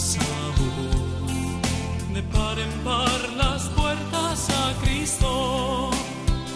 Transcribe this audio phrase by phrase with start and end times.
[0.00, 1.62] Aún,
[2.14, 5.90] de par en par las puertas a Cristo.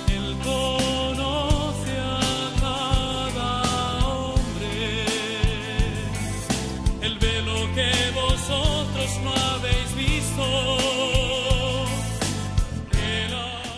[0.09, 2.21] Él conoce a
[2.61, 5.05] cada hombre,
[7.03, 10.45] el velo que vosotros no habéis visto.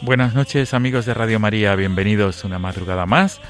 [0.03, 3.41] Buenas noches amigos de Radio María, bienvenidos una madrugada más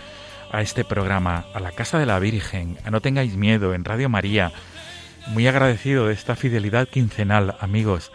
[0.51, 4.09] a este programa, a la Casa de la Virgen, a No tengáis miedo en Radio
[4.09, 4.53] María.
[5.29, 8.13] Muy agradecido de esta fidelidad quincenal, amigos.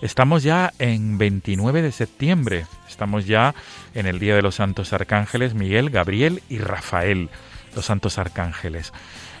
[0.00, 3.54] Estamos ya en 29 de septiembre, estamos ya
[3.94, 7.30] en el Día de los Santos Arcángeles Miguel, Gabriel y Rafael,
[7.74, 8.92] los Santos Arcángeles.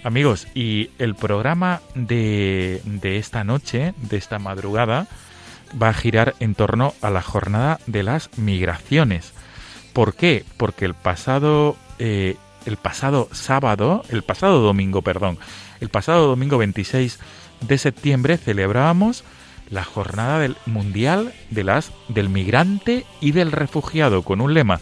[0.02, 5.06] Amigos, y el programa de, de esta noche, de esta madrugada,
[5.80, 9.32] va a girar en torno a la jornada de las migraciones.
[9.92, 10.44] ¿Por qué?
[10.56, 15.38] Porque el pasado, eh, el pasado sábado, el pasado domingo, perdón,
[15.82, 17.18] el pasado domingo 26
[17.62, 19.24] de septiembre celebrábamos
[19.68, 24.78] la jornada del mundial de las del migrante y del refugiado con un lema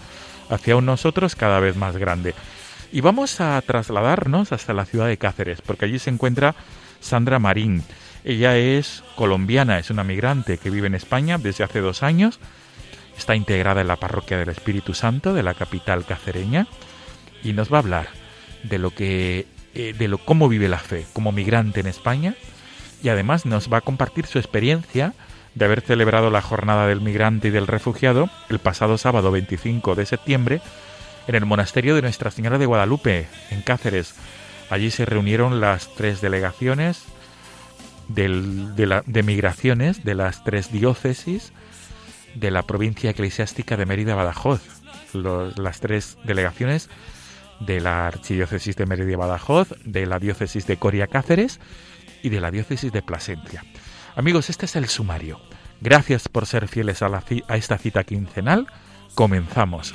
[0.51, 2.35] hacia un nosotros cada vez más grande.
[2.93, 6.55] Y vamos a trasladarnos hasta la ciudad de Cáceres, porque allí se encuentra
[7.01, 7.83] Sandra Marín.
[8.23, 12.41] Ella es colombiana, es una migrante que vive en España desde hace dos años.
[13.17, 16.67] Está integrada en la parroquia del Espíritu Santo de la capital cacereña
[17.43, 18.09] y nos va a hablar
[18.65, 22.35] de lo que, eh, de lo cómo vive la fe como migrante en España
[23.03, 25.15] y además nos va a compartir su experiencia
[25.55, 30.07] de haber celebrado la jornada del migrante y del refugiado el pasado sábado 25 de
[30.07, 30.61] septiembre
[31.27, 34.15] en el monasterio de Nuestra Señora de Guadalupe, en Cáceres.
[34.71, 37.03] Allí se reunieron las tres delegaciones
[38.09, 41.53] del- de, migraciones de las tres diócesis
[42.35, 44.61] de la provincia eclesiástica de Mérida Badajoz.
[45.13, 46.89] Los- las tres delegaciones
[47.61, 51.61] de la archidiócesis de Mérida Badajoz, de la diócesis de Coria Cáceres
[52.23, 53.65] y de la diócesis de Plasencia.
[54.17, 55.41] Amigos, este es el sumario.
[55.81, 58.67] Gracias por ser fieles a, la a esta cita quincenal.
[59.15, 59.95] Comenzamos.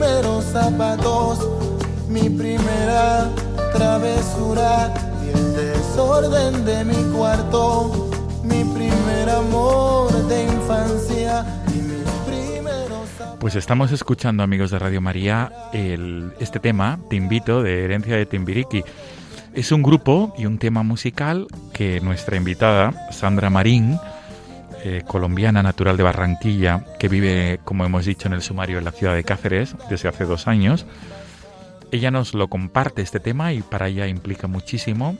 [0.00, 1.46] primeros zapatos,
[2.08, 3.28] mi primera
[3.74, 8.08] travesura y el desorden de mi cuarto,
[8.42, 13.08] mi primer amor de infancia y mis primeros
[13.40, 18.24] Pues estamos escuchando, amigos de Radio María, el- este tema, Te invito, de Herencia de
[18.24, 18.82] Timbiriqui.
[19.52, 23.98] Es un grupo y un tema musical que nuestra invitada, Sandra Marín,
[24.84, 28.92] eh, colombiana natural de Barranquilla, que vive, como hemos dicho en el sumario, en la
[28.92, 30.86] ciudad de Cáceres desde hace dos años,
[31.92, 35.16] ella nos lo comparte este tema y para ella implica muchísimo.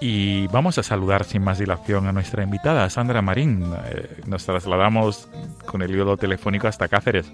[0.00, 3.64] Y vamos a saludar sin más dilación a nuestra invitada, Sandra Marín.
[3.86, 5.28] Eh, nos trasladamos
[5.64, 7.32] con el hilo telefónico hasta Cáceres.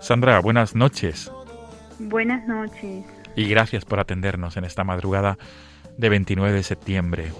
[0.00, 1.30] Sandra, buenas noches
[1.98, 3.04] Buenas noches.
[3.34, 5.36] y gracias por atendernos en esta madrugada
[5.96, 7.32] de 29 de septiembre.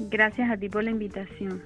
[0.00, 1.62] Gracias a ti por la invitación.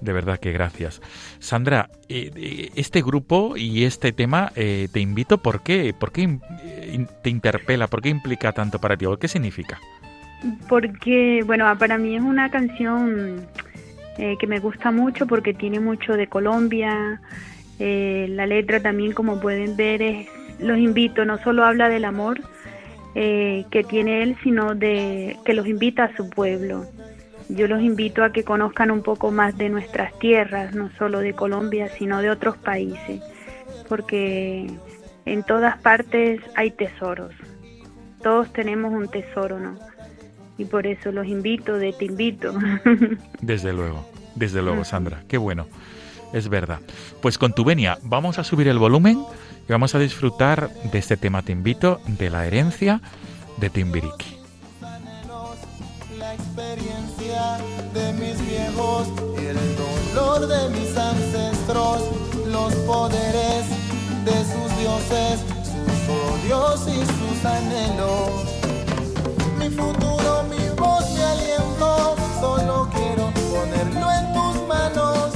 [0.00, 1.00] De verdad que gracias.
[1.38, 5.94] Sandra, eh, eh, este grupo y este tema eh, te invito, ¿por qué?
[5.98, 6.38] ¿Por qué
[7.22, 7.86] te interpela?
[7.86, 9.06] ¿Por qué implica tanto para ti?
[9.06, 9.78] ¿O qué significa?
[10.68, 13.46] Porque, bueno, para mí es una canción
[14.16, 17.20] que me gusta mucho porque tiene mucho de Colombia.
[17.78, 20.26] Eh, la letra también, como pueden ver, es,
[20.58, 22.40] los invito, no solo habla del amor
[23.14, 26.84] que tiene él, sino de que los invita a su pueblo.
[27.48, 31.32] Yo los invito a que conozcan un poco más de nuestras tierras, no solo de
[31.32, 33.20] Colombia, sino de otros países,
[33.88, 34.66] porque
[35.24, 37.32] en todas partes hay tesoros.
[38.22, 39.78] Todos tenemos un tesoro, ¿no?
[40.58, 42.52] Y por eso los invito, de te invito.
[43.40, 45.22] Desde luego, desde luego, Sandra.
[45.28, 45.66] Qué bueno.
[46.32, 46.80] Es verdad.
[47.22, 49.22] Pues con tu venia, vamos a subir el volumen
[49.68, 53.00] y vamos a disfrutar de este tema Te invito, de la herencia
[53.58, 54.35] de Timbiriqui.
[60.16, 62.00] De mis ancestros,
[62.46, 63.66] los poderes
[64.24, 68.30] de sus dioses, sus odios y sus anhelos.
[69.58, 75.34] Mi futuro, mi voz, mi aliento, solo quiero ponerlo en tus manos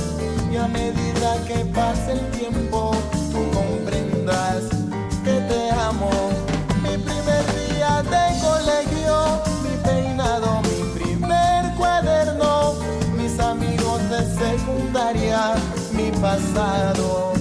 [0.50, 2.92] y a medida que pase el tiempo,
[15.92, 17.32] mi pasado,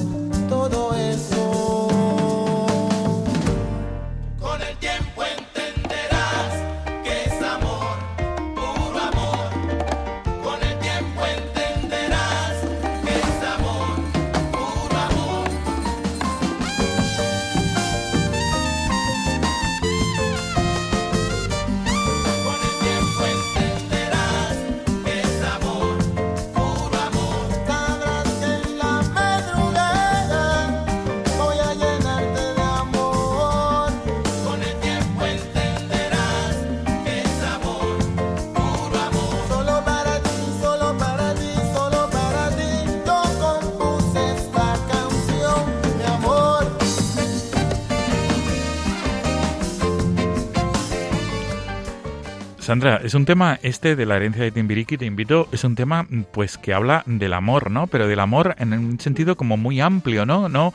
[52.70, 56.06] Sandra, es un tema este de la herencia de Timbiriqui, te invito, es un tema
[56.32, 57.88] pues que habla del amor, ¿no?
[57.88, 60.50] Pero del amor en un sentido como muy amplio, ¿no?
[60.50, 60.72] No,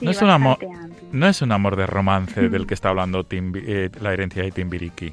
[0.00, 1.08] Sí, no es un amor, amplio.
[1.12, 4.50] no es un amor de romance del que está hablando Timbi- eh, la herencia de
[4.50, 5.12] Timbiriqui.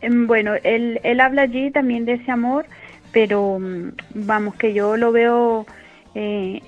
[0.00, 2.66] Em, Bueno, él, él habla allí también de ese amor,
[3.12, 5.64] pero mm, vamos, que yo lo veo
[6.16, 6.60] eh,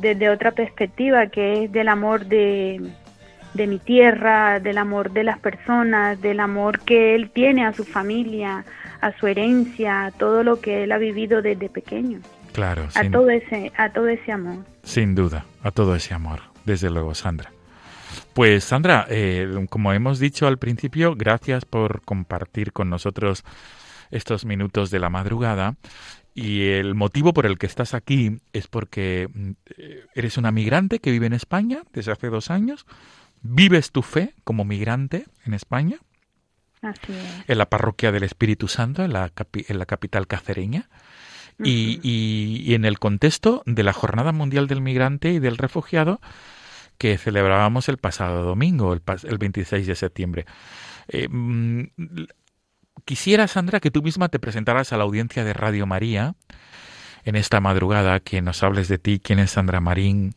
[0.00, 2.80] desde otra perspectiva, que es del amor de,
[3.54, 7.84] de mi tierra, del amor de las personas, del amor que él tiene a su
[7.84, 8.64] familia,
[9.00, 12.20] a su herencia, a todo lo que él ha vivido desde pequeño,
[12.52, 14.64] Claro, a sin, todo ese, a todo ese amor.
[14.82, 17.50] sin duda, a todo ese amor, desde luego, Sandra.
[18.34, 23.44] Pues Sandra, eh, como hemos dicho al principio, gracias por compartir con nosotros
[24.10, 25.76] estos minutos de la madrugada.
[26.32, 31.00] Y el motivo por el que estás aquí es porque mm, eh, eres una migrante
[31.00, 32.86] que vive en España desde hace dos años.
[33.42, 35.98] Vives tu fe como migrante en España,
[36.82, 37.44] Así es.
[37.48, 40.88] en la parroquia del Espíritu Santo, en la, capi- en la capital cacereña.
[41.62, 42.00] Y, Ujú.
[42.04, 46.20] y- y en el contexto de la Jornada Mundial del Migrante y del Refugiado
[46.96, 50.46] que celebrábamos el pasado domingo, el, pas- el 26 de septiembre.
[51.08, 51.84] Eh, mm,
[53.04, 56.34] quisiera, Sandra, que tú misma te presentaras a la audiencia de Radio María
[57.24, 60.34] en esta madrugada, que nos hables de ti, quién es Sandra Marín,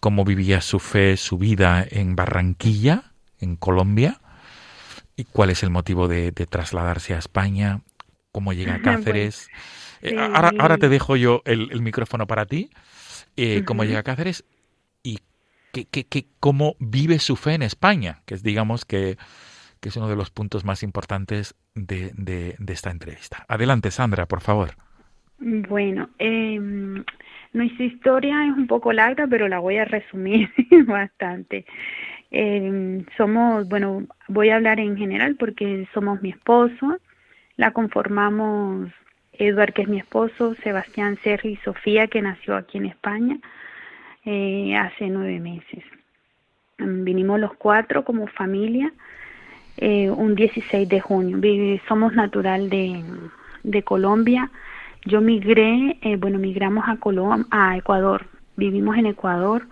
[0.00, 4.20] cómo vivía su fe, su vida en Barranquilla, en Colombia,
[5.16, 7.80] y cuál es el motivo de, de trasladarse a España,
[8.32, 9.48] cómo llega a Cáceres.
[10.02, 10.16] Eh, sí.
[10.16, 12.70] ahora, ahora te dejo yo el, el micrófono para ti,
[13.36, 14.44] eh, cómo llega a Cáceres
[15.02, 15.20] y
[15.72, 19.18] que, cómo vive su fe en España, que es, digamos, que,
[19.80, 23.44] que es uno de los puntos más importantes de, de, esta entrevista.
[23.48, 24.76] Adelante, Sandra, por favor.
[25.38, 26.58] Bueno, eh,
[27.56, 30.50] nuestra historia es un poco larga, pero la voy a resumir
[30.86, 31.64] bastante.
[32.30, 36.98] Eh, somos, bueno, voy a hablar en general porque somos mi esposo,
[37.56, 38.90] la conformamos
[39.32, 43.38] Eduard, que es mi esposo, Sebastián, Sergio y Sofía, que nació aquí en España
[44.24, 45.82] eh, hace nueve meses.
[46.78, 48.92] Mm, vinimos los cuatro como familia
[49.78, 51.38] eh, un 16 de junio.
[51.88, 53.02] Somos natural de,
[53.62, 54.50] de Colombia.
[55.06, 58.26] Yo migré, eh, bueno, migramos a, Colom a Ecuador.
[58.56, 59.66] Vivimos en Ecuador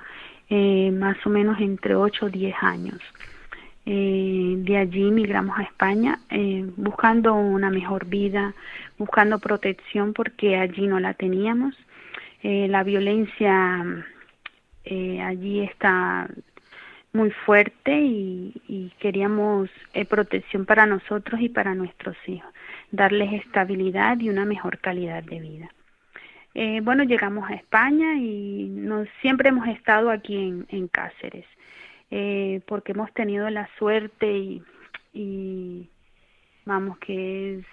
[0.48, 3.00] eh, más o menos entre 8 o 10 años.
[3.86, 8.54] Eh, de allí migramos a España eh, buscando una mejor vida,
[8.96, 11.74] buscando protección porque allí no la teníamos.
[12.42, 13.84] Eh, la violencia
[14.84, 16.28] eh, allí está
[17.12, 19.68] muy fuerte y, queríamos
[20.08, 22.50] protección para nosotros y para nuestros hijos,
[22.94, 25.68] darles estabilidad y una mejor calidad de vida.
[26.54, 28.70] Eh, bueno, llegamos a España y
[29.20, 30.36] siempre hemos estado aquí
[30.68, 31.46] en, Cáceres,
[32.10, 34.62] eh, porque hemos tenido la suerte y,
[35.12, 35.88] y
[36.64, 37.66] vamos que es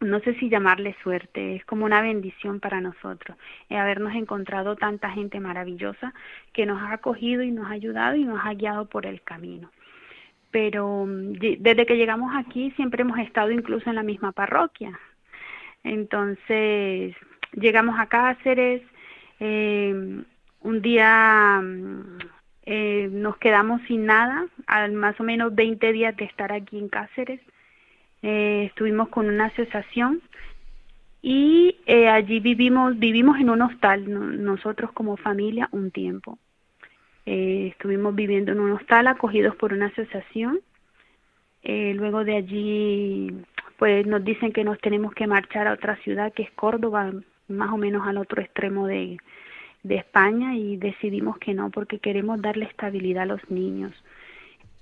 [0.00, 3.36] no sé si llamarle suerte, es como una bendición para nosotros
[3.68, 6.14] eh, habernos encontrado tanta gente maravillosa
[6.54, 9.70] que nos ha acogido y nos ha ayudado y nos ha guiado por el camino.
[10.50, 14.98] Pero mm, desde que llegamos aquí siempre hemos estado incluso en la misma parroquia.
[15.84, 17.14] Entonces
[17.52, 18.82] llegamos a Cáceres,
[19.40, 20.22] eh,
[20.62, 22.18] un día mm,
[22.66, 26.88] eh, nos quedamos sin nada, al más o menos 20 días de estar aquí en
[26.88, 27.40] Cáceres
[28.22, 30.20] eh, estuvimos con una asociación
[31.22, 36.38] y allí vivimos, vivimos en un hostal, nosotros como familia, un tiempo.
[37.32, 40.58] Eh, estuvimos viviendo en un hostal acogidos por una asociación.
[41.62, 43.30] Eh, luego de allí,
[43.78, 47.12] pues nos dicen que nos tenemos que marchar a otra ciudad que es Córdoba,
[47.46, 49.16] más o menos al otro extremo de,
[49.84, 53.92] de España y decidimos que no porque queremos darle estabilidad a los niños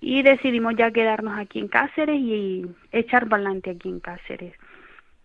[0.00, 4.54] y decidimos ya quedarnos aquí en Cáceres y echar balante aquí en Cáceres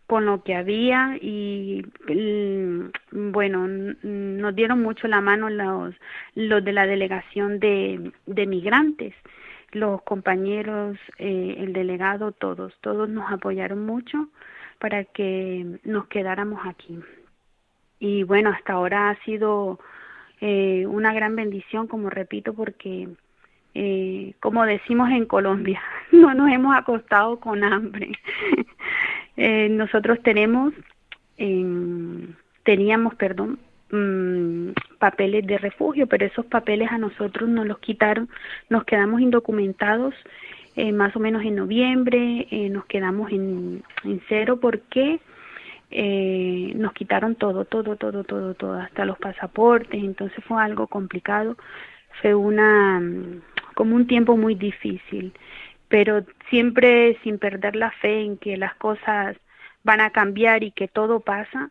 [0.07, 5.95] con lo que había y mm, bueno nos dieron mucho la mano los
[6.35, 9.13] los de la delegación de, de migrantes
[9.71, 14.27] los compañeros eh, el delegado todos todos nos apoyaron mucho
[14.79, 16.99] para que nos quedáramos aquí
[17.99, 19.79] y bueno hasta ahora ha sido
[20.41, 23.07] eh, una gran bendición como repito porque
[23.75, 25.81] eh, como decimos en Colombia,
[26.11, 28.11] no nos hemos acostado con hambre.
[29.37, 30.73] eh, nosotros tenemos,
[31.37, 32.27] eh,
[32.63, 33.59] teníamos, perdón,
[33.91, 38.29] mmm, papeles de refugio, pero esos papeles a nosotros nos los quitaron,
[38.69, 40.13] nos quedamos indocumentados
[40.75, 45.19] eh, más o menos en noviembre, eh, nos quedamos en, en cero porque
[45.91, 51.55] eh, nos quitaron todo, todo, todo, todo, todo, hasta los pasaportes, entonces fue algo complicado,
[52.21, 52.99] fue una
[53.75, 55.33] como un tiempo muy difícil,
[55.93, 59.37] pero siempre sin perder la fe en que las cosas
[59.83, 61.69] van a cambiar y que todo pasa,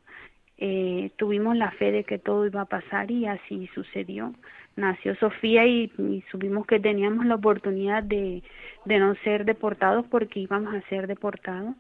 [0.59, 4.33] eh, tuvimos la fe de que todo iba a pasar y así sucedió.
[4.77, 8.45] Nació Sofía y, y supimos que teníamos la oportunidad de,
[8.85, 11.75] de no ser deportados porque íbamos a ser deportados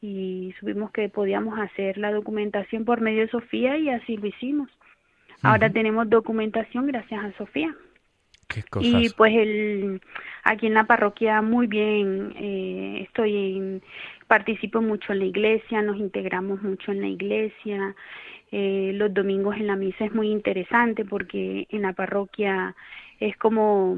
[0.00, 4.70] y supimos que podíamos hacer la documentación por medio de Sofía y así lo hicimos.
[5.42, 7.74] Ahora tenemos documentación gracias a Sofía.
[8.80, 10.00] Y pues el,
[10.44, 13.82] aquí en la parroquia muy bien, eh, estoy en,
[14.26, 17.94] participo mucho en la iglesia, nos integramos mucho en la iglesia,
[18.50, 22.74] eh, los domingos en la misa es muy interesante porque en la parroquia
[23.18, 23.96] es como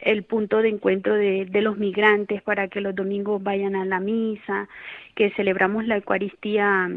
[0.00, 4.00] el punto de encuentro de, de los migrantes para que los domingos vayan a la
[4.00, 4.68] misa,
[5.14, 6.90] que celebramos la Eucaristía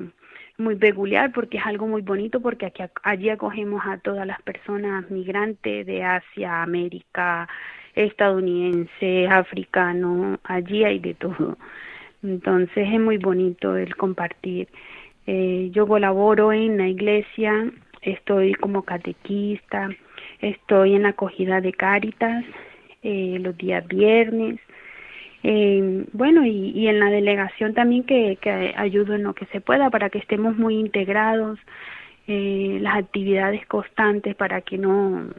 [0.59, 5.09] muy peculiar porque es algo muy bonito porque aquí allí acogemos a todas las personas
[5.09, 7.47] migrantes de Asia, América,
[7.95, 11.57] estadounidense, africano, allí hay de todo.
[12.21, 14.67] Entonces es muy bonito el compartir.
[15.25, 19.89] Eh, yo colaboro en la iglesia, estoy como catequista,
[20.41, 22.43] estoy en la acogida de Cáritas
[23.01, 24.59] eh, los días viernes,
[25.43, 29.61] eh, bueno, y, y, en la delegación también que, que ayudo en lo que se
[29.61, 31.59] pueda para que estemos muy integrados,
[32.27, 35.29] eh, las actividades constantes para que no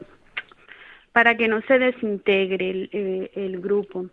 [1.13, 4.07] para que no se desintegre el, eh, el grupo.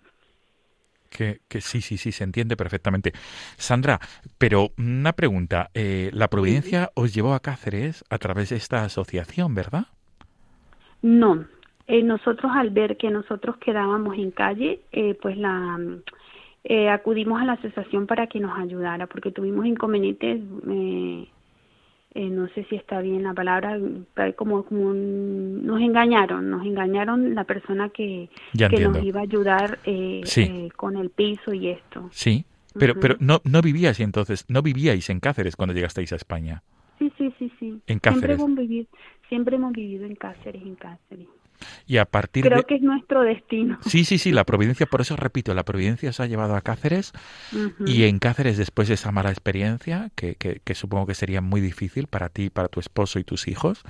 [1.11, 3.13] Que, que, sí, sí, sí, se entiende perfectamente.
[3.57, 3.99] Sandra,
[4.37, 5.71] pero una pregunta.
[5.75, 9.87] Eh, la Providencia os llevó a Cáceres a través de esta asociación, ¿verdad?
[11.03, 11.47] No,
[11.89, 15.79] eh, nosotros al ver que nosotros quedábamos en calle, eh, pues la
[16.65, 21.29] eh, acudimos a la asociación para que nos ayudara, porque tuvimos inconvenientes, eh,
[22.15, 23.79] eh, no sé si está bien la palabra,
[24.37, 30.21] como, como nos engañaron, nos engañaron la persona que, que nos iba a ayudar eh,
[30.37, 32.09] eh, con el piso y esto.
[32.13, 32.45] Sí,
[32.79, 36.63] pero, pero no, no vivíais entonces, no vivíais en Cáceres cuando llegasteis a España.
[36.99, 37.81] Sí, sí, sí, sí.
[37.87, 38.37] En Cáceres.
[38.37, 38.87] Siempre hemos vivido,
[39.29, 41.29] siempre hemos vivido en Cáceres, en Cáceres.
[41.87, 43.79] Y a partir Creo que es nuestro destino.
[43.87, 47.13] Sí, sí, sí, la providencia, por eso repito, la providencia se ha llevado a Cáceres
[47.87, 52.07] y en Cáceres después de esa mala experiencia, que, que, supongo que sería muy difícil
[52.07, 53.83] para ti, para tu esposo y tus hijos,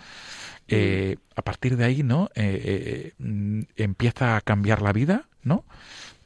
[0.68, 2.28] eh, a partir de ahí, ¿no?
[2.34, 5.64] Eh, eh, mm, empieza a cambiar la vida, ¿no?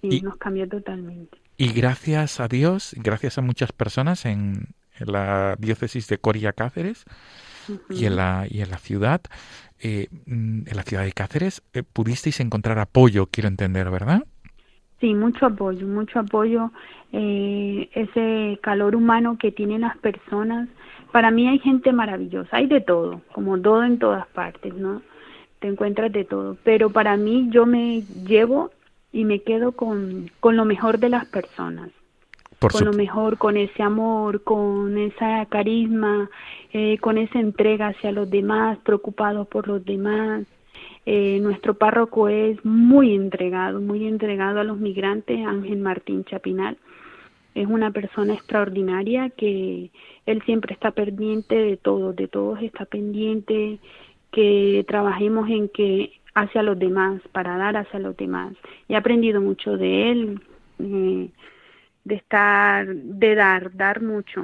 [0.00, 1.38] Sí, y, nos cambió totalmente.
[1.56, 7.04] Y gracias a Dios, gracias a muchas personas en, en la diócesis de Coria Cáceres,
[7.88, 9.20] y, en la, y en la ciudad,
[9.82, 14.22] eh, mm, en la ciudad de Cáceres, eh, pudisteis encontrar apoyo, quiero entender, ¿verdad?
[15.00, 16.70] Sí, mucho apoyo, mucho apoyo,
[17.12, 20.68] eh, ese calor humano que tienen las personas.
[21.10, 25.02] Para mí hay gente maravillosa, hay de todo, como todo en todas partes, ¿no?
[25.58, 28.70] Te encuentras de todo, pero para mí yo me llevo
[29.12, 31.90] y me quedo con, con lo mejor de las personas
[32.70, 36.30] con lo mejor, con ese amor, con esa carisma,
[36.72, 40.44] eh, con esa entrega hacia los demás, preocupado por los demás.
[41.04, 46.76] Eh, nuestro párroco es muy entregado, muy entregado a los migrantes, Ángel Martín Chapinal.
[47.54, 49.90] Es una persona extraordinaria que
[50.26, 53.78] él siempre está pendiente de todos, de todos está pendiente,
[54.30, 58.54] que trabajemos en que hacia los demás, para dar hacia los demás.
[58.88, 60.40] He aprendido mucho de él.
[60.78, 61.28] Eh,
[62.04, 64.42] de estar, de dar, dar mucho,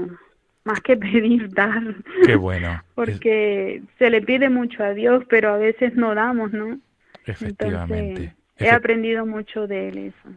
[0.64, 1.82] más que pedir, dar.
[2.24, 2.82] Qué bueno.
[2.94, 6.78] Porque se le pide mucho a Dios, pero a veces no damos, ¿no?
[7.26, 8.34] Efectivamente.
[8.56, 10.34] he aprendido mucho de él eso.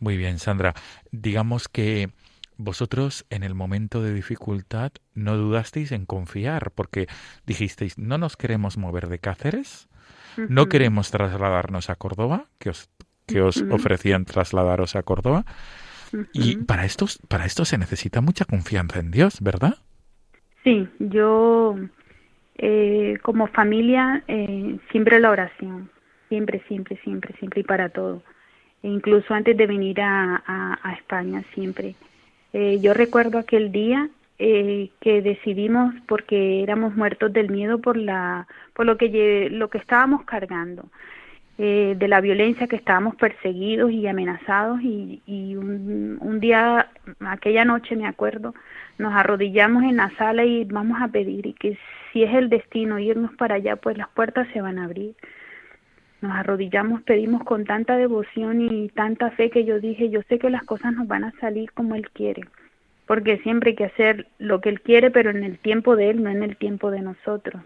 [0.00, 0.74] Muy bien, Sandra.
[1.12, 2.10] Digamos que
[2.56, 7.06] vosotros en el momento de dificultad no dudasteis en confiar, porque
[7.46, 9.88] dijisteis, no nos queremos mover de Cáceres,
[10.48, 12.88] no queremos trasladarnos a Córdoba, que os,
[13.26, 15.44] que os ofrecían trasladaros a Córdoba,
[16.32, 19.78] y para esto, para esto se necesita mucha confianza en Dios, ¿verdad?
[20.64, 21.76] Sí, yo
[22.58, 25.90] eh, como familia eh, siempre la oración,
[26.28, 28.22] siempre, siempre, siempre, siempre y para todo.
[28.82, 30.42] E incluso antes de venir a,
[30.82, 31.94] a, España, siempre.
[32.52, 38.46] Eh, yo recuerdo aquel día eh, que decidimos porque éramos muertos del miedo por la
[38.74, 40.88] por lo que lo que estábamos cargando
[41.64, 46.88] eh, de la violencia que estábamos perseguidos y amenazados y, un, un, día,
[47.20, 48.52] aquella noche me acuerdo,
[48.98, 51.78] nos arrodillamos en la sala y vamos a pedir y que
[52.12, 55.14] si es el destino irnos para allá, pues las puertas se van a abrir.
[56.20, 60.50] Nos arrodillamos, pedimos con tanta devoción y tanta fe que yo dije, yo sé que
[60.50, 62.42] las cosas nos van a salir como Él quiere,
[63.06, 66.24] porque siempre hay que hacer lo que Él quiere, pero en el tiempo de Él,
[66.24, 67.62] no en el tiempo de nosotros.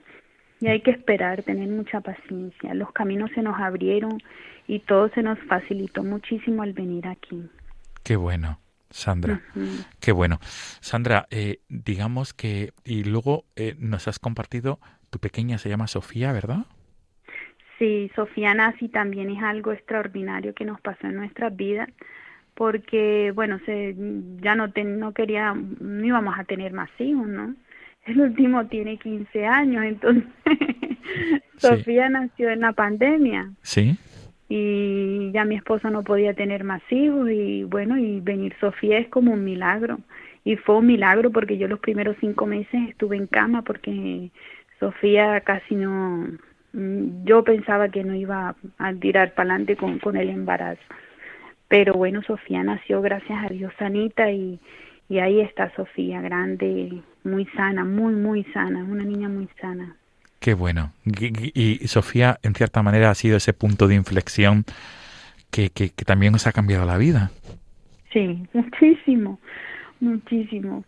[0.60, 2.74] Y hay que esperar, tener mucha paciencia.
[2.74, 4.22] Los caminos se nos abrieron
[4.66, 7.48] y todo se nos facilitó muchísimo al venir aquí.
[8.02, 8.58] Qué bueno.
[8.90, 9.42] Sandra,
[10.00, 10.38] qué bueno.
[10.80, 14.78] Sandra, eh, digamos que, y luego eh, nos has compartido,
[15.10, 16.66] tu pequeña se llama Sofía, ¿verdad?
[17.78, 21.90] Sí, Sofía nazi también es algo extraordinario que nos pasó en nuestras vidas,
[22.54, 23.94] porque, bueno, se,
[24.40, 27.54] ya no, no quería, no íbamos a tener más hijos, ¿no?
[28.06, 30.24] El último tiene 15 años, entonces
[31.56, 33.50] Sofía nació en la pandemia.
[33.62, 33.96] Sí.
[34.48, 39.08] Y ya mi esposo no podía tener más hijos y bueno, y venir Sofía es
[39.08, 39.98] como un milagro.
[40.44, 44.30] Y fue un milagro porque yo los primeros cinco meses estuve en cama porque
[44.78, 46.28] Sofía casi no,
[46.72, 50.82] mm, yo pensaba que no iba a tirar para adelante con, con el embarazo.
[51.66, 54.60] Pero bueno, Sofía nació gracias a Dios sanita y,
[55.08, 59.96] y ahí está Sofía, grande, muy sana, muy, muy sana, una niña muy sana.
[60.40, 60.92] Qué bueno.
[61.04, 64.64] Y, Sofía, en cierta manera, ha sido ese punto de inflexión
[65.50, 67.30] que, que, también os ha cambiado la vida.
[68.12, 69.40] Sí, muchísimo,
[70.00, 70.84] muchísimo.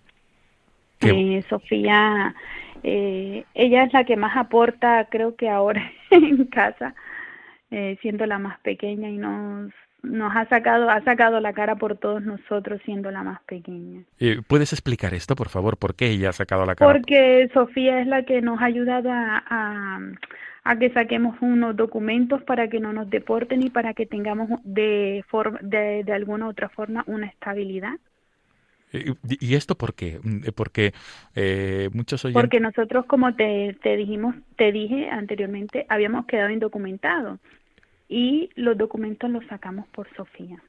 [1.01, 2.35] Eh, Sofía,
[2.83, 6.94] eh, ella es la que más aporta, creo que ahora en casa,
[7.70, 9.72] eh, siendo la más pequeña y nos
[10.03, 14.03] nos ha sacado, ha sacado la cara por todos nosotros siendo la más pequeña.
[14.47, 15.77] ¿Puedes explicar esto, por favor?
[15.77, 16.93] ¿Por qué ella ha sacado la cara?
[16.93, 19.43] Porque Sofía es la que nos ha ayudado a,
[20.65, 25.25] a, que saquemos unos documentos para que no nos deporten y para que tengamos de,
[25.29, 27.95] forma, de, de alguna otra forma una estabilidad.
[28.91, 30.19] ¿Y esto por qué?
[30.55, 30.93] Porque
[31.35, 32.41] eh, muchos oyentes...
[32.41, 37.39] Porque nosotros, como te, te dijimos, te dije anteriormente, habíamos quedado indocumentados.
[38.09, 40.62] Y los documentos los sacamos por Sofía.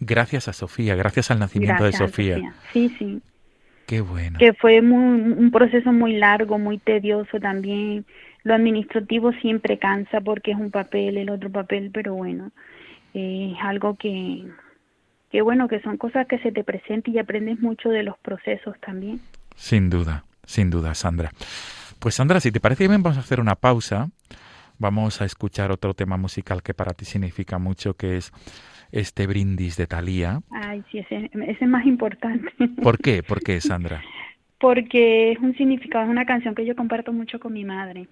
[0.00, 2.54] Gracias a Sofía, gracias al nacimiento de Sofía.
[2.72, 3.22] Sí, sí.
[3.86, 4.38] Qué bueno.
[4.38, 8.04] Que fue muy, un proceso muy largo, muy tedioso también.
[8.42, 12.50] Lo administrativo siempre cansa porque es un papel, el otro papel, pero bueno,
[13.14, 14.44] es algo que,
[15.30, 18.78] que bueno, que son cosas que se te presentan y aprendes mucho de los procesos
[18.80, 19.20] también.
[19.56, 21.30] Sin duda, sin duda, Sandra.
[21.98, 24.10] Pues Sandra, si te parece bien, vamos a hacer una pausa.
[24.78, 28.32] Vamos a escuchar otro tema musical que para ti significa mucho, que es
[28.92, 30.40] este brindis de Thalía.
[30.50, 32.50] Ay, sí, ese, ese es más importante.
[32.82, 33.22] ¿Por qué?
[33.22, 34.02] ¿Por qué, Sandra?
[34.58, 38.08] Porque es un significado, es una canción que yo comparto mucho con mi madre.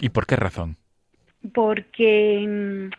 [0.00, 0.76] ¿Y por qué razón?
[1.52, 2.90] Porque mm,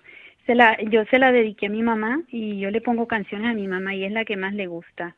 [0.45, 3.53] se la, yo se la dediqué a mi mamá y yo le pongo canciones a
[3.53, 5.15] mi mamá y es la que más le gusta.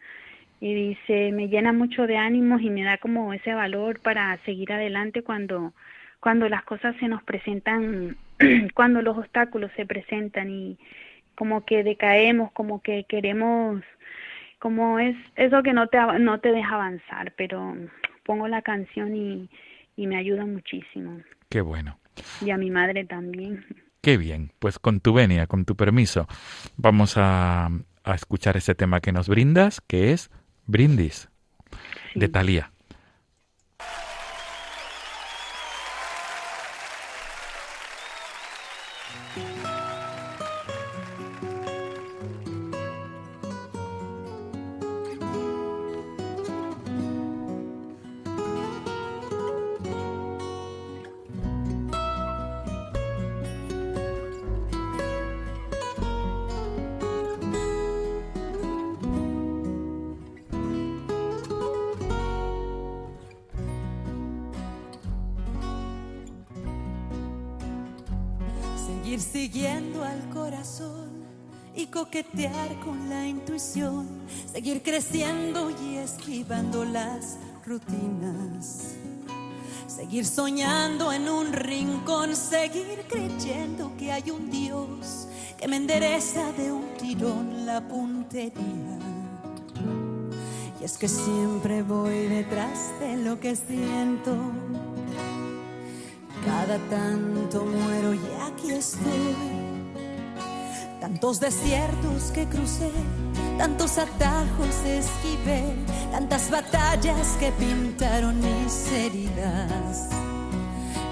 [0.60, 4.72] Y dice, me llena mucho de ánimos y me da como ese valor para seguir
[4.72, 5.74] adelante cuando,
[6.22, 8.16] cuando las cosas se nos presentan,
[8.74, 10.78] cuando los obstáculos se presentan y
[11.36, 13.84] como que decaemos, como que queremos,
[14.60, 17.76] como es eso que no te, no te deja avanzar, pero
[18.24, 19.50] pongo la canción y,
[19.98, 21.20] y me ayuda muchísimo.
[21.50, 21.98] Qué bueno.
[22.46, 23.66] Y a mi madre también.
[24.02, 24.52] Qué bien.
[24.60, 26.28] Pues con tu venia, con tu permiso,
[26.78, 27.70] vamos a,
[28.04, 30.30] a escuchar ese tema que nos brindas, que es
[30.68, 31.30] Brindis,
[32.14, 32.20] Sí.
[32.20, 32.71] de Thalía.
[79.88, 86.72] Seguir soñando en un rincón, seguir creyendo que hay un Dios que me endereza de
[86.72, 88.98] un tirón la puntería.
[90.80, 94.36] Y es que siempre voy detrás de lo que siento.
[96.44, 99.36] Cada tanto muero y aquí estoy.
[101.00, 102.90] Tantos desiertos que crucé,
[103.62, 105.64] tantos atajos esquivé,
[106.12, 110.10] tantas batallas que pintaron mis heridas.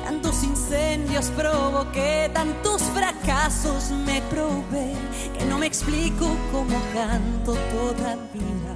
[0.04, 4.96] Tantos incendios provoqué, tantos fracasos me probé,
[5.38, 8.74] que no me explico cómo canto todavía.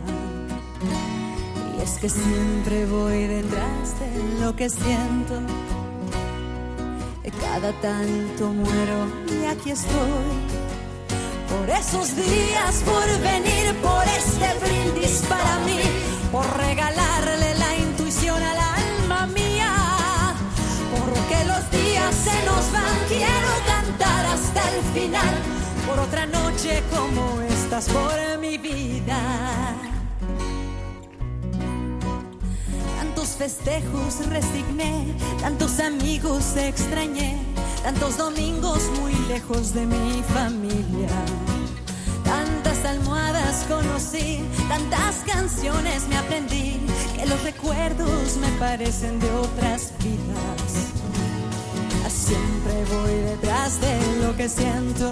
[1.75, 5.41] Y es que siempre voy detrás de lo que siento.
[7.41, 10.52] Cada tanto muero y aquí estoy.
[11.53, 15.79] Por esos días, por venir, por este brindis para mí,
[16.31, 19.71] por regalarle la intuición al alma mía.
[20.91, 25.35] Porque los días se nos van, quiero cantar hasta el final.
[25.87, 29.19] Por otra noche como estas, por mi vida.
[32.97, 37.37] Tantos festejos resigné, tantos amigos extrañé,
[37.83, 41.09] tantos domingos muy lejos de mi familia.
[42.23, 46.79] Tantas almohadas conocí, tantas canciones me aprendí,
[47.15, 50.93] que los recuerdos me parecen de otras vidas.
[52.09, 55.11] Siempre voy detrás de lo que siento,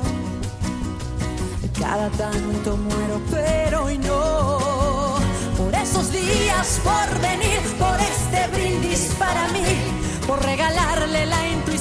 [1.78, 5.18] cada tanto muero, pero hoy no
[5.58, 9.66] por esos días, por venir, por este brindis para mí,
[10.26, 11.81] por regalarle la intuición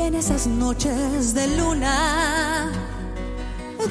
[0.00, 2.72] En esas noches de luna,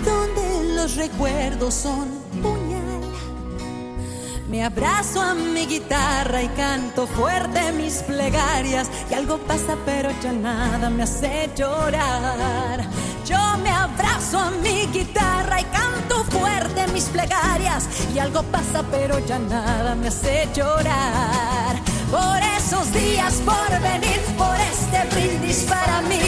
[0.03, 2.07] donde los recuerdos son
[2.41, 3.03] puñal,
[4.49, 8.89] me abrazo a mi guitarra y canto fuerte mis plegarias.
[9.11, 12.83] Y algo pasa, pero ya nada me hace llorar.
[13.23, 17.87] Yo me abrazo a mi guitarra y canto fuerte mis plegarias.
[18.15, 21.86] Y algo pasa, pero ya nada me hace llorar.
[22.11, 26.19] Por esos días por venir, por este brindis para mí,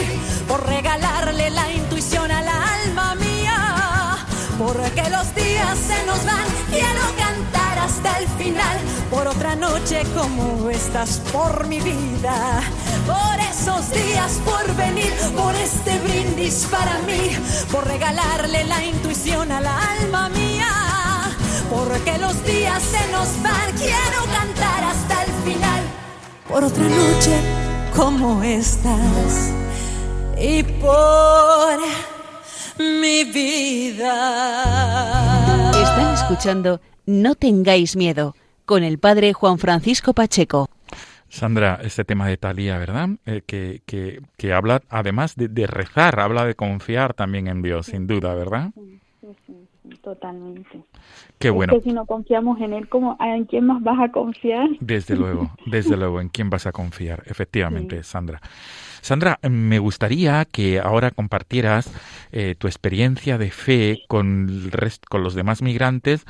[0.48, 4.18] por regalarle la intuición al alma mía,
[4.58, 8.78] porque los días se nos van, quiero cantar hasta el final,
[9.10, 12.62] por otra noche como estás por mi vida,
[13.08, 17.32] por esos días por venir, por este brindis para mí,
[17.72, 20.70] por regalarle la intuición al alma mía.
[21.70, 25.19] Porque los días se nos van, quiero cantar hasta
[26.50, 27.40] por otra noche
[27.96, 29.54] como estas
[30.42, 31.80] y por
[32.80, 34.12] mi vida.
[35.72, 38.36] Están escuchando No tengáis miedo
[38.66, 40.68] con el padre Juan Francisco Pacheco.
[41.28, 43.10] Sandra, este tema de Talía, ¿verdad?
[43.28, 47.86] Eh, que, que, que, habla, además de, de, rezar, habla de confiar también en Dios,
[47.86, 48.72] sin duda, ¿verdad?
[48.74, 49.00] Sí,
[49.46, 50.84] sí, sí, totalmente.
[51.40, 51.74] Qué bueno.
[51.74, 54.70] Es que si no confiamos en Él, ¿cómo, ¿en quién más vas a confiar?
[54.82, 57.24] Desde luego, desde luego, ¿en quién vas a confiar?
[57.28, 58.10] Efectivamente, sí.
[58.10, 58.42] Sandra.
[59.02, 61.92] Sandra, me gustaría que ahora compartieras
[62.34, 66.26] eh, tu experiencia de fe con, el rest, con los demás migrantes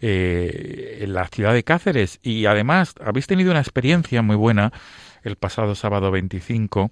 [0.00, 4.72] eh, en la ciudad de Cáceres y además habéis tenido una experiencia muy buena
[5.22, 6.90] el pasado sábado 25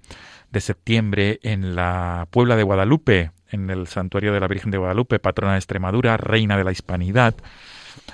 [0.51, 5.19] de septiembre en la Puebla de Guadalupe, en el santuario de la Virgen de Guadalupe,
[5.19, 7.35] patrona de Extremadura, reina de la hispanidad.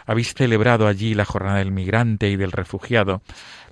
[0.06, 3.22] Habéis celebrado allí la jornada del migrante y del refugiado,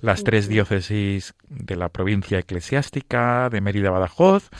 [0.00, 4.50] las tres diócesis de la provincia eclesiástica de Mérida-Badajoz,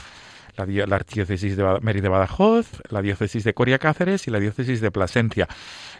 [0.55, 5.47] la, la, archidiócesis de Mérida-Badajoz, la diócesis de Coria Cáceres y la diócesis de Plasencia.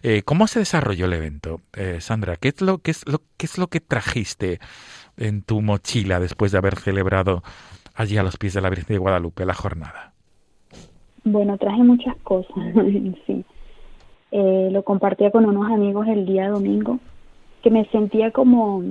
[0.01, 2.37] Eh, ¿Cómo se desarrolló el evento, eh, Sandra?
[2.37, 4.59] ¿Qué es, lo, qué, es lo, ¿Qué es lo que trajiste
[5.17, 7.43] en tu mochila después de haber celebrado
[7.95, 10.13] allí a los pies de la Virgen de Guadalupe la jornada?
[11.23, 12.55] Bueno, traje muchas cosas,
[13.27, 13.45] sí.
[14.31, 16.99] Eh, lo compartía con unos amigos el día domingo,
[17.61, 18.81] que me sentía como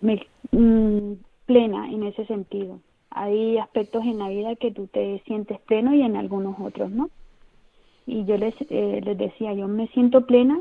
[0.00, 1.14] me, mmm,
[1.46, 2.78] plena en ese sentido.
[3.10, 7.10] Hay aspectos en la vida que tú te sientes pleno y en algunos otros, ¿no?
[8.06, 10.60] Y yo les, eh, les decía, yo me siento plena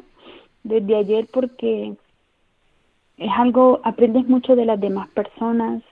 [0.63, 1.93] desde ayer porque
[3.17, 5.83] es algo, aprendes mucho de las demás personas,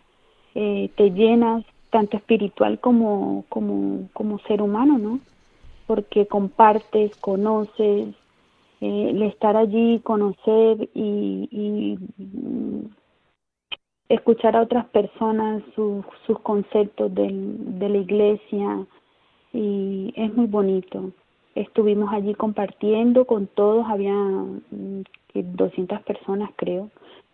[0.56, 5.20] eh, te llenas tanto espiritual como, como, como ser humano, ¿no?
[5.86, 8.10] Porque compartes, conoces,
[8.82, 11.98] eh, el estar allí, conocer y, y,
[14.10, 18.86] escuchar a otras personas sus, sus conceptos de la iglesia
[19.54, 21.12] y es muy bonito.
[21.56, 24.16] Estuvimos allí compartiendo con todos, había
[25.34, 26.90] 200 personas creo,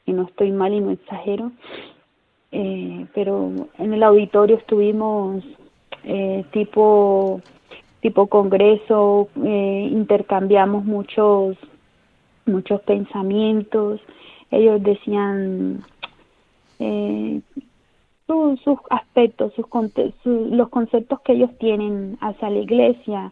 [0.06, 1.52] y no estoy mal y no exagero,
[2.54, 5.44] eh, pero en el auditorio estuvimos
[6.04, 7.42] eh, tipo
[8.00, 11.58] tipo congreso, eh, intercambiamos muchos
[12.46, 14.02] muchos pensamientos,
[14.52, 15.84] ellos decían
[16.78, 17.42] eh,
[18.28, 19.66] su, sus aspectos, sus,
[20.22, 23.32] su, los conceptos que ellos tienen hacia la iglesia,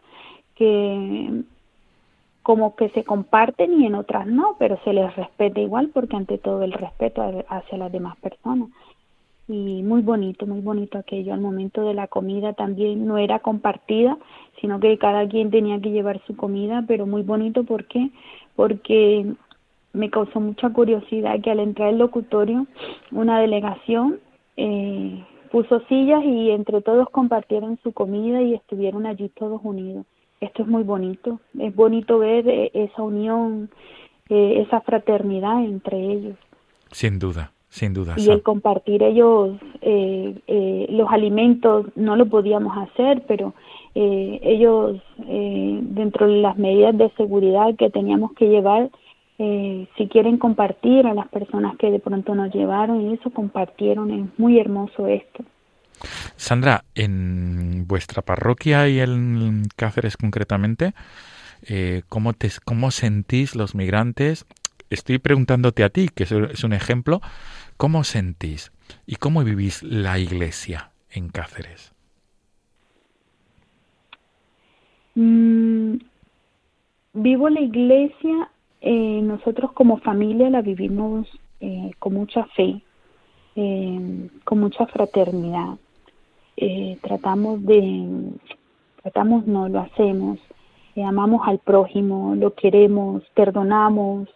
[0.56, 1.44] que
[2.42, 6.40] como que se comparten y en otras no, pero se les respeta igual porque ante
[6.40, 8.70] todo el respeto hacia las demás personas.
[9.48, 11.34] Y muy bonito, muy bonito aquello.
[11.34, 14.18] Al momento de la comida también no era compartida,
[14.60, 18.12] sino que cada quien tenía que llevar su comida, pero muy bonito ¿por qué?
[18.56, 19.34] Porque
[19.94, 22.68] me causó mucha curiosidad que al entrar al locutorio
[23.12, 24.20] una delegación
[24.58, 30.06] eh, puso sillas y entre todos compartieron su comida y estuvieron allí todos unidos.
[30.40, 33.70] Esto es muy bonito, es bonito ver eh, esa unión,
[34.30, 36.38] eh, esa fraternidad entre ellos.
[36.92, 38.16] Sin duda, sin duda.
[38.18, 43.54] Y el compartir ellos eh, eh, los alimentos no lo podíamos hacer, pero
[43.96, 48.90] eh, ellos eh, dentro de las medidas de seguridad que teníamos que llevar,
[49.40, 54.12] eh, si quieren compartir a las personas que de pronto nos llevaron y eso compartieron,
[54.12, 55.44] es muy hermoso esto.
[56.36, 60.94] Sandra, en vuestra parroquia y en Cáceres concretamente,
[61.70, 64.46] eh, ¿cómo, te, ¿cómo sentís los migrantes?
[64.90, 67.22] Estoy preguntándote a ti, que es un ejemplo,
[67.82, 68.72] ¿cómo sentís
[69.08, 71.96] y cómo vivís la iglesia en Cáceres?
[75.16, 75.96] Mm,
[77.14, 81.28] vivo la iglesia, eh, nosotros como familia la vivimos
[81.60, 82.84] eh, con mucha fe,
[83.56, 85.80] eh, con mucha fraternidad.
[86.58, 88.32] Eh, tratamos de,
[89.02, 90.38] tratamos no, lo hacemos,
[91.04, 94.30] amamos al prójimo, lo queremos, perdonamos,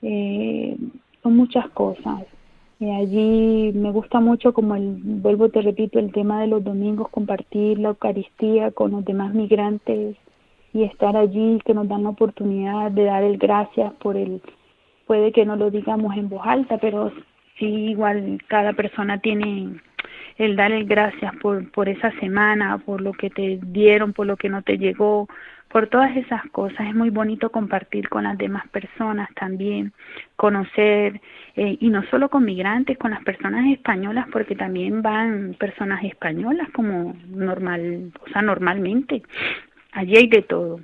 [0.00, 2.37] son muchas cosas.
[2.80, 7.08] Eh, allí me gusta mucho, como el, vuelvo te repito, el tema de los domingos,
[7.08, 10.16] compartir la Eucaristía con los demás migrantes
[10.72, 14.40] y estar allí, que nos dan la oportunidad de dar el gracias por el,
[15.06, 17.10] puede que no lo digamos en voz alta, pero
[17.58, 19.80] sí, igual cada persona tiene
[20.36, 24.48] el darle gracias por, por esa semana, por lo que te dieron, por lo que
[24.48, 25.28] no te llegó,
[25.70, 26.88] por todas esas cosas.
[26.88, 29.92] Es muy bonito compartir con las demás personas también,
[30.36, 31.20] conocer,
[31.56, 36.68] eh, y no solo con migrantes, con las personas españolas, porque también van personas españolas
[36.70, 39.22] como normal, o sea, normalmente.
[39.92, 40.80] Allí hay de todo.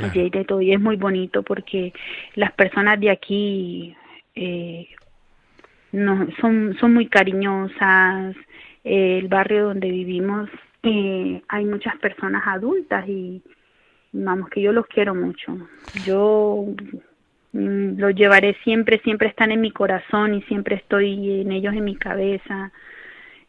[0.00, 1.92] Allí hay de todo y es muy bonito porque
[2.34, 3.94] las personas de aquí
[4.34, 4.88] eh,
[5.92, 8.34] no, son, son muy cariñosas,
[8.82, 10.50] eh, el barrio donde vivimos
[10.86, 13.42] eh, hay muchas personas adultas y
[14.14, 15.58] vamos que yo los quiero mucho.
[16.06, 16.66] Yo
[17.52, 21.84] mm, los llevaré siempre, siempre están en mi corazón y siempre estoy en ellos en
[21.84, 22.72] mi cabeza.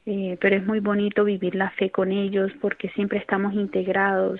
[0.06, 4.39] Eh, pero es muy bonito vivir la fe con ellos porque siempre estamos integrados,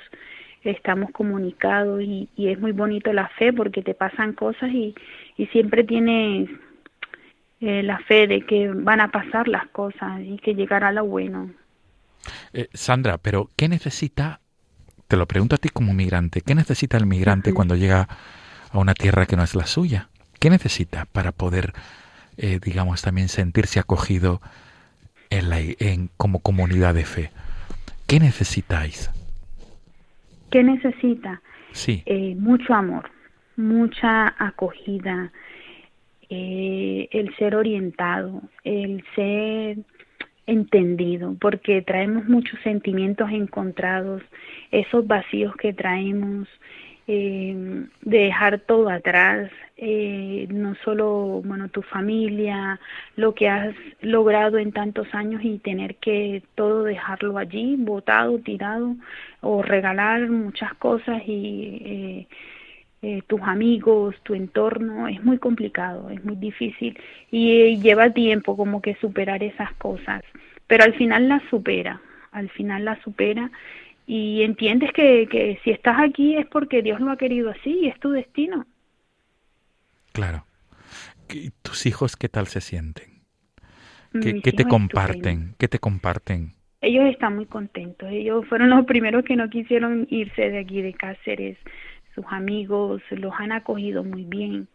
[0.64, 4.94] estamos comunicados y, y es muy bonito la fe porque te pasan cosas y,
[5.38, 6.50] y siempre tienes
[7.62, 11.52] eh, la fe de que van a pasar las cosas y que llegará lo bueno.
[12.54, 14.42] Eh, Sandra, pero ¿qué necesita,
[15.08, 18.08] te lo pregunto a ti como migrante, ¿qué necesita el migrante cuando llega
[18.72, 20.10] a una tierra que no es la suya?
[20.40, 21.74] ¿Qué necesita para poder,
[22.38, 24.42] eh, digamos, también sentirse acogido
[25.30, 27.32] en la, en, como comunidad de fe?
[28.08, 29.10] ¿Qué necesitáis?
[30.52, 31.42] ¿Qué necesita?
[31.72, 32.04] Sí.
[32.06, 33.10] Eh, mucho amor,
[33.58, 35.32] mucha acogida,
[36.30, 39.78] eh, el ser orientado, el ser
[40.48, 44.22] entendido, porque traemos muchos sentimientos encontrados,
[44.72, 46.48] esos vacíos que traemos,
[47.08, 52.80] eh, de dejar todo atrás, eh, no solo, bueno, tu familia,
[53.16, 58.96] lo que has logrado en tantos años y tener que todo dejarlo allí, botado, tirado,
[59.42, 62.28] o regalar muchas cosas y eh,
[63.08, 66.98] eh, tus amigos, tu entorno, es muy complicado, es muy difícil
[67.30, 70.24] y lleva tiempo como que superar esas cosas,
[70.66, 73.52] pero al final las supera, al final las supera
[74.08, 77.90] y entiendes que, que si estás aquí es porque Dios lo ha querido así y
[77.90, 78.66] es tu destino.
[80.12, 80.48] Claro.
[81.30, 83.22] ¿Y tus hijos qué tal se sienten?
[84.20, 85.54] ¿Qué, ¿qué te comparten?
[85.60, 86.54] ¿Qué te comparten?
[86.82, 88.10] Ellos están muy contentos.
[88.12, 91.58] Ellos fueron los primeros que no quisieron irse de aquí de Cáceres
[92.16, 94.68] sus amigos los han acogido muy bien.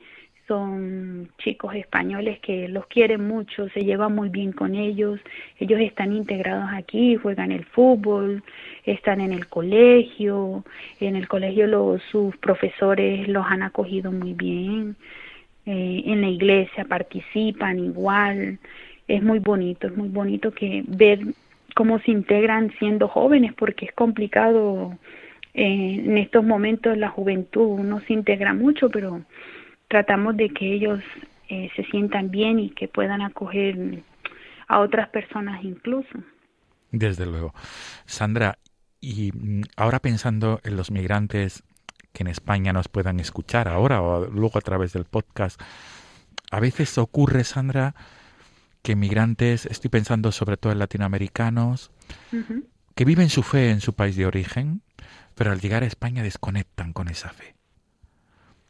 [0.47, 5.21] Son chicos españoles que los quieren mucho, se llevan muy bien con ellos.
[5.59, 8.43] Ellos están integrados aquí, juegan el fútbol,
[8.85, 10.65] están en el colegio.
[10.99, 14.97] En el colegio los, sus profesores los han acogido muy bien.
[15.67, 18.59] Eh, en la iglesia participan igual.
[19.07, 21.21] Es muy bonito, es muy bonito que ver
[21.77, 24.99] cómo se integran siendo jóvenes porque es complicado
[25.55, 29.23] eh, en estos momentos la juventud no se integra mucho, pero
[29.89, 31.01] tratamos de que ellos
[31.49, 34.03] eh, se sientan bien y que puedan acoger
[34.69, 36.19] a otras personas incluso.
[36.93, 37.53] Desde luego.
[38.07, 38.59] Sandra,
[39.01, 41.65] y mm, ahora pensando en los migrantes
[42.13, 45.61] que en España nos puedan escuchar ahora o luego a través del podcast,
[46.51, 47.95] a veces ocurre, Sandra,
[48.83, 51.91] que migrantes, estoy pensando sobre todo en latinoamericanos,
[52.95, 54.83] que viven su fe en su país de origen,
[55.41, 57.55] pero al llegar a España desconectan con esa fe.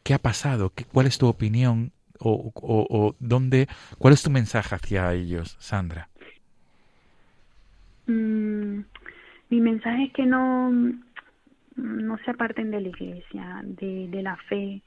[0.05, 0.71] ¿Qué ha pasado?
[0.93, 1.91] ¿Cuál es tu opinión?
[2.17, 6.07] O, o, dónde, ¿Cuál es tu mensaje hacia ellos, Sandra?
[8.07, 8.83] Mm,
[9.49, 10.71] mi mensaje es que no,
[11.75, 14.81] no se aparten de la iglesia, de, la fe,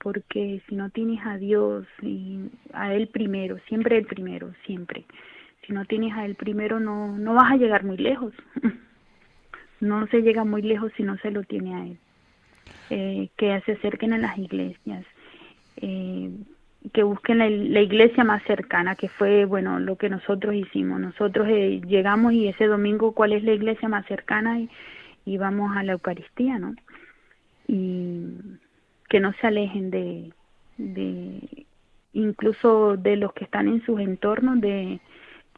[0.00, 1.86] porque si no tienes a Dios
[2.72, 5.04] a Él primero, siempre el primero, siempre.
[5.64, 8.34] Si no tienes a Él primero, no, no vas a llegar muy lejos.
[9.80, 11.98] no se llega muy lejos si no se lo tiene a él.
[12.90, 15.04] Eh, que se acerquen a las iglesias,
[15.76, 16.30] eh,
[16.92, 17.48] que busquen la,
[17.82, 20.98] iglesia más cercana, que fue, bueno, lo que nosotros hicimos.
[20.98, 24.58] Nosotros eh, llegamos y ese domingo, ¿cuál es la iglesia más cercana?
[24.58, 24.70] Y,
[25.26, 26.74] y vamos a la Eucaristía, ¿no?
[27.66, 28.26] Y
[29.08, 30.32] que no se alejen de,
[30.78, 31.66] de,
[32.14, 35.00] incluso de los que están en sus entornos, de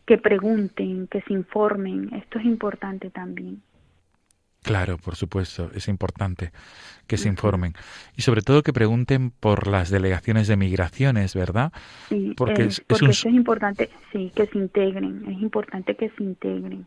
[0.05, 2.13] que pregunten, que se informen.
[2.15, 3.63] Esto es importante también.
[4.63, 6.53] Claro, por supuesto, es importante
[7.07, 7.75] que se informen
[8.17, 11.73] y sobre todo que pregunten por las delegaciones de migraciones, ¿verdad?
[12.09, 16.87] Sí, porque, es, es, importante, sí, que se integren, es importante que se integren.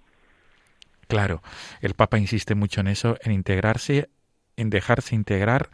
[1.07, 1.41] Claro,
[1.82, 4.09] el Papa insiste mucho en eso, en integrarse,
[4.55, 5.69] en dejarse integrar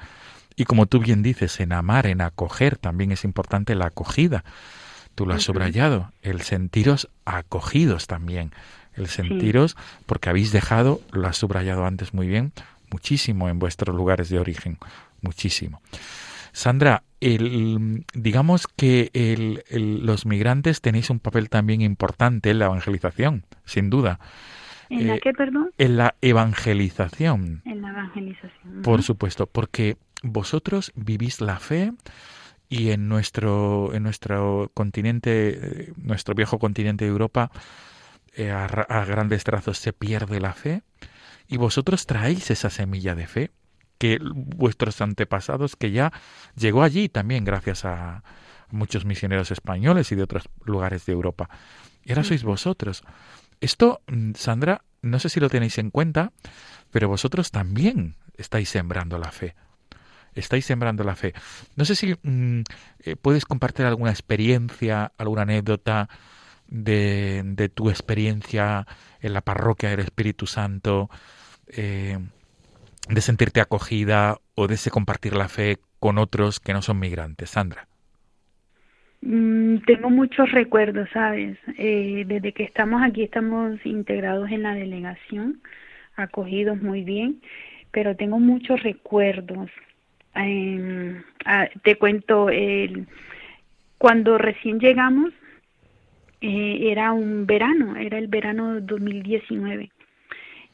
[0.55, 4.43] y como tú bien dices, en amar, en acoger, también es importante la acogida.
[5.15, 8.51] Tú lo has subrayado, el sentiros acogidos también
[8.95, 12.51] el sentiros, porque habéis dejado, lo has subrayado antes muy bien,
[12.91, 14.77] muchísimo en vuestros lugares de origen,
[15.21, 15.81] muchísimo.
[16.51, 19.63] Sandra, el, digamos que el,
[20.05, 24.19] los migrantes tenéis un papel también importante en la evangelización, sin duda.
[24.89, 25.71] ¿En la Eh, qué, perdón?
[25.77, 28.81] En la evangelización, En la evangelización.
[28.81, 31.93] por supuesto, porque vosotros vivís la fe
[32.67, 35.31] y en nuestro, en nuestro continente,
[35.61, 37.51] eh, nuestro viejo continente de Europa,
[38.39, 40.81] eh, a, ra- a grandes trazos se pierde la fe
[41.47, 43.51] y vosotros traéis esa semilla de fe
[43.97, 46.13] que vuestros antepasados, que ya
[46.55, 48.23] llegó allí también gracias a
[48.71, 51.49] muchos misioneros españoles y de otros lugares de Europa.
[52.05, 53.03] Y ahora sois vosotros.
[53.59, 56.31] Esto, mm, Sandra, no sé si lo tenéis en cuenta,
[56.91, 59.55] pero vosotros también estáis sembrando la fe.
[60.33, 61.33] Estáis sembrando la fe.
[61.75, 62.61] No sé si mm,
[63.03, 66.07] eh, puedes compartir alguna experiencia, alguna anécdota
[66.69, 68.85] de, de tu experiencia
[69.21, 71.09] en la parroquia del Espíritu Santo,
[71.67, 72.17] eh,
[73.09, 77.49] de sentirte acogida o de ese compartir la fe con otros que no son migrantes.
[77.49, 77.87] Sandra.
[79.21, 81.57] Mm, tengo muchos recuerdos, ¿sabes?
[81.77, 85.61] Eh, desde que estamos aquí estamos integrados en la delegación,
[86.15, 87.41] acogidos muy bien,
[87.91, 89.69] pero tengo muchos recuerdos.
[90.35, 93.07] Eh, ah, te cuento, el,
[93.97, 95.33] cuando recién llegamos,
[96.41, 99.89] eh, era un verano, era el verano 2019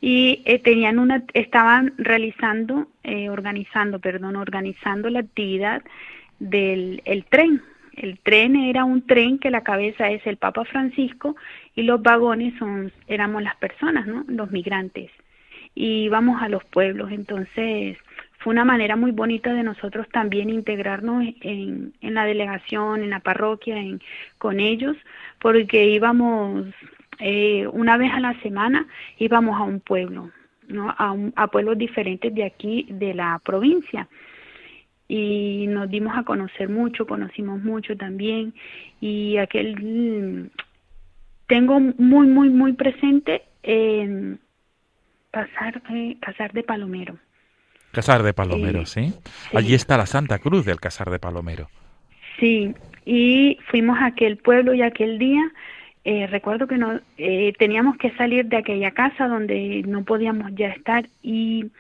[0.02, 5.82] y eh, tenían una estaban realizando eh, organizando perdón organizando la actividad
[6.40, 7.62] del el tren.
[7.96, 11.36] El tren era un tren que la cabeza es el Papa Francisco
[11.76, 15.10] y los vagones son éramos las personas no los migrantes.
[15.74, 17.12] Y íbamos a los pueblos.
[17.12, 17.98] Entonces
[18.46, 23.20] fue una manera muy bonita de nosotros también integrarnos en, en la delegación en la
[23.20, 24.00] parroquia en
[24.38, 24.96] con ellos
[25.40, 26.68] porque íbamos
[27.20, 28.88] eh, una vez a la semana
[29.18, 30.32] íbamos a un pueblo,
[30.68, 30.94] ¿no?
[30.98, 34.08] a, un, pueblos diferentes de aquí, de la provincia.
[35.08, 38.54] Y nos dimos a conocer mucho, conocimos mucho también.
[39.00, 40.50] Y aquel.
[41.48, 44.36] Tengo muy, muy, muy presente eh,
[45.30, 47.20] pasar, eh, Casar de Palomero.
[47.96, 49.12] Casar de Palomero, ¿sí?
[49.12, 49.58] sí.
[49.58, 51.70] Allí está la Santa Cruz del Casar de Palomero.
[52.40, 52.76] Sí,
[53.06, 55.52] y fuimos a aquel pueblo y aquel día
[56.08, 60.68] eh, recuerdo que no eh, teníamos que salir de aquella casa donde no podíamos ya
[60.68, 61.72] estar y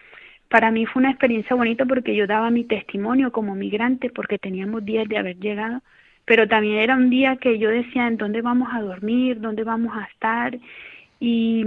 [0.49, 4.84] para mí fue una experiencia bonita porque yo daba mi testimonio como migrante porque teníamos
[4.84, 5.84] días de haber llegado,
[6.26, 9.95] pero también era un día que yo decía en dónde vamos a dormir, dónde vamos
[9.95, 10.57] a estar
[11.20, 11.63] y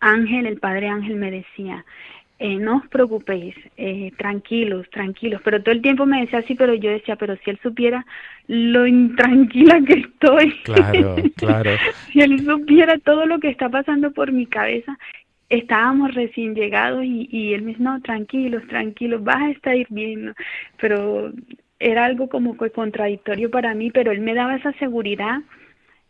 [0.00, 1.84] Ángel, el padre Ángel me decía,
[2.42, 6.72] eh, no os preocupéis, eh, tranquilos, tranquilos, pero todo el tiempo me decía así, pero
[6.72, 8.06] yo decía, pero si él supiera
[8.46, 11.70] lo intranquila que estoy, Claro, claro.
[12.10, 14.98] si él supiera todo lo que está pasando por mi cabeza,
[15.50, 20.32] estábamos recién llegados y, y él me dice, no, tranquilos, tranquilos, vas a estar bien,
[20.80, 21.32] pero
[21.78, 25.40] era algo como que contradictorio para mí, pero él me daba esa seguridad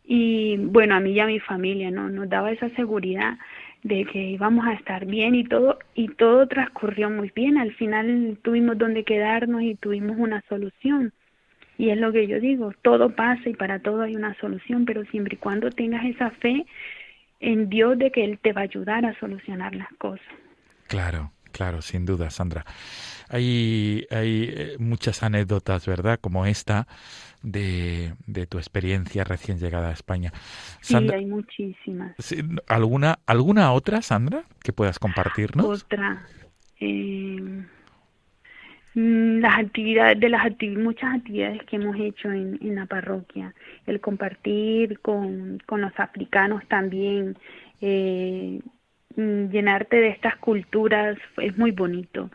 [0.04, 2.08] y bueno, a mí y a mi familia, ¿no?
[2.08, 3.36] Nos daba esa seguridad
[3.82, 7.58] de que íbamos a estar bien y todo y todo transcurrió muy bien.
[7.58, 11.12] Al final tuvimos donde quedarnos y tuvimos una solución.
[11.78, 15.04] Y es lo que yo digo, todo pasa y para todo hay una solución, pero
[15.06, 16.66] siempre y cuando tengas esa fe
[17.40, 20.26] en Dios de que Él te va a ayudar a solucionar las cosas.
[20.88, 22.66] Claro, claro, sin duda, Sandra.
[23.30, 26.18] Hay, hay eh, muchas anécdotas, ¿verdad?
[26.20, 26.86] Como esta
[27.42, 30.32] de, de tu experiencia recién llegada a España.
[30.80, 32.14] Sí, hay muchísimas.
[32.66, 35.84] ¿alguna, ¿Alguna otra, Sandra, que puedas compartirnos?
[35.84, 36.26] Otra,
[36.80, 37.64] eh,
[38.94, 40.44] las actividades, de las
[40.76, 43.54] muchas actividades que hemos hecho en, en la parroquia,
[43.86, 47.36] el compartir con, con los africanos también,
[47.80, 48.60] eh,
[49.16, 52.30] mm, llenarte de estas culturas es muy bonito.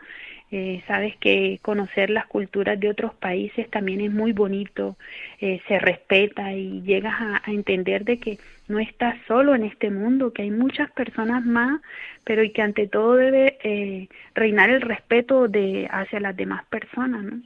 [0.52, 4.96] Eh, sabes que conocer las culturas de otros países también es muy bonito,
[5.40, 8.38] eh, se respeta y llegas a, entender de que
[8.68, 11.80] no estás solo en este mundo, que hay muchas personas más,
[12.22, 17.24] pero y que ante todo debe eh, reinar el respeto de hacia las demás personas,
[17.24, 17.42] ¿no?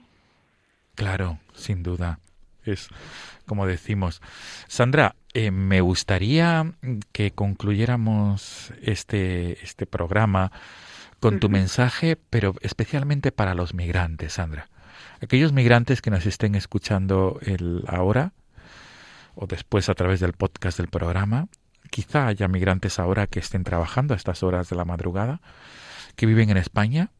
[0.94, 2.18] Claro, sin duda.
[2.66, 2.88] Es
[3.46, 4.20] como decimos.
[4.68, 6.72] Sandra, eh, me gustaría
[7.12, 10.52] que concluyéramos este, este programa
[11.20, 14.68] con tu mensaje, pero especialmente para los migrantes, Sandra.
[15.22, 18.32] Aquellos migrantes que nos estén escuchando el ahora
[19.34, 21.48] o después a través del podcast del programa,
[21.90, 25.40] quizá haya migrantes ahora que estén trabajando a estas horas de la madrugada,
[26.16, 27.10] que viven en España,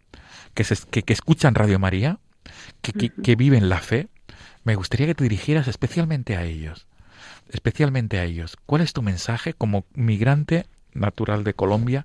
[0.54, 2.18] que, se- que, que escuchan Radio María,
[2.82, 4.08] que, que viven la fe.
[4.64, 6.86] Me gustaría que te dirigieras especialmente a ellos,
[7.50, 8.56] especialmente a ellos.
[8.66, 12.04] ¿Cuál es tu mensaje como migrante natural de Colombia,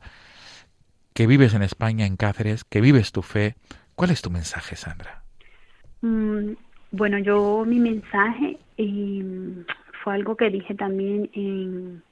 [1.16, 3.56] que vives en España, en Cáceres, que vives tu fe?
[3.96, 5.24] ¿Cuál es tu mensaje, Sandra?
[6.02, 6.54] Mm,
[6.92, 9.24] Bueno, yo mi mensaje y
[10.04, 12.04] fue algo que dije también en,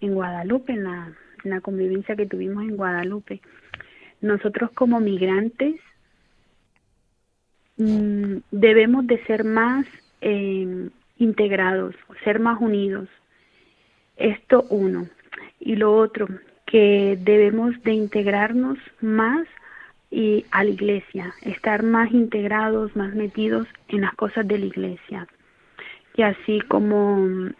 [0.00, 1.12] en Guadalupe, en la,
[1.44, 3.40] la convivencia que tuvimos en Guadalupe.
[4.20, 5.76] Nosotros como migrantes
[7.76, 9.86] mm, debemos de ser más
[10.20, 10.88] eh,
[11.18, 11.94] integrados,
[12.24, 13.08] ser más unidos.
[14.16, 15.08] Esto uno.
[15.60, 16.28] Y lo otro,
[16.66, 19.46] que debemos de integrarnos más
[20.10, 25.26] y a la iglesia, estar más integrados, más metidos en las cosas de la iglesia.
[26.16, 27.50] Y así como,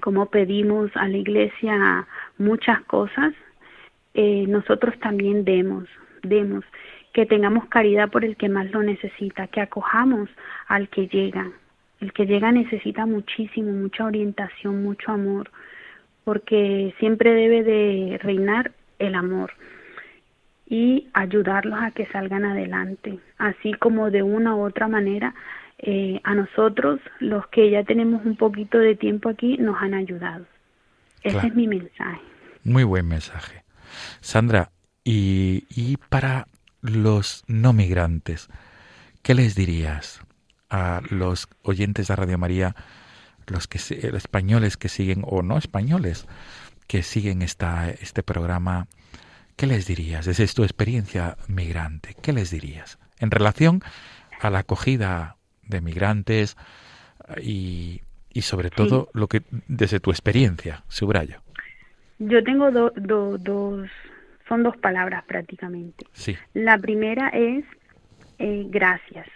[0.00, 2.06] como pedimos a la iglesia
[2.38, 3.32] muchas cosas,
[4.14, 5.88] eh, nosotros también demos,
[6.22, 6.64] demos,
[7.12, 10.28] que tengamos caridad por el que más lo necesita, que acojamos
[10.66, 11.50] al que llega.
[12.00, 15.50] El que llega necesita muchísimo, mucha orientación, mucho amor,
[16.24, 19.52] porque siempre debe de reinar el amor
[20.66, 25.34] y ayudarlos a que salgan adelante, así como de una u otra manera
[25.78, 30.46] eh, a nosotros, los que ya tenemos un poquito de tiempo aquí, nos han ayudado.
[31.22, 32.20] Ese es mi mensaje.
[32.64, 33.64] Muy buen mensaje.
[34.20, 34.70] Sandra,
[35.04, 36.46] y, y para
[36.80, 38.48] los no migrantes,
[39.22, 40.22] ¿qué les dirías
[40.70, 42.74] a los oyentes de Radio María,
[43.48, 46.26] los que los españoles que siguen o no españoles
[46.86, 48.86] que siguen esta, este programa?
[49.56, 52.14] ¿Qué les dirías desde tu experiencia migrante?
[52.20, 53.82] ¿Qué les dirías en relación
[54.40, 56.56] a la acogida de migrantes
[57.40, 61.40] y, y sobre todo lo que desde tu experiencia, subrayo?
[62.18, 63.88] Yo tengo dos, dos,
[64.48, 66.06] son dos palabras prácticamente.
[66.12, 66.36] Sí.
[66.52, 67.64] La primera es
[68.38, 69.26] eh, gracias,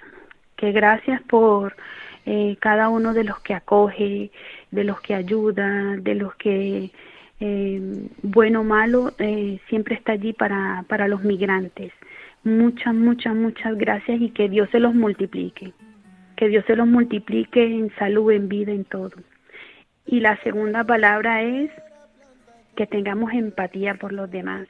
[0.56, 1.76] que gracias por
[2.30, 4.30] eh, cada uno de los que acoge,
[4.70, 6.90] de los que ayuda, de los que
[7.40, 7.80] eh,
[8.22, 11.90] bueno o malo, eh, siempre está allí para, para los migrantes.
[12.44, 15.72] Muchas, muchas, muchas gracias y que Dios se los multiplique.
[16.36, 19.16] Que Dios se los multiplique en salud, en vida, en todo.
[20.04, 21.70] Y la segunda palabra es
[22.76, 24.68] que tengamos empatía por los demás.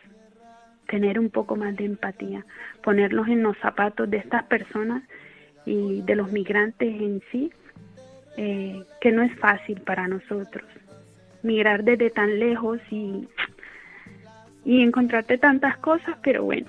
[0.87, 2.47] Tener un poco más de empatía.
[2.85, 5.03] Ponerlos en los zapatos de estas personas
[5.69, 7.53] y de los migrantes en sí,
[8.37, 10.65] eh, que no es fácil para nosotros
[11.43, 13.29] migrar desde tan lejos y,
[14.65, 16.67] y encontrarte tantas cosas, pero bueno.